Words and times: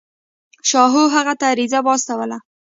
شاهو 0.69 1.03
هغه 1.15 1.33
ته 1.39 1.45
عریضه 1.51 1.79
واستوله. 1.85 2.37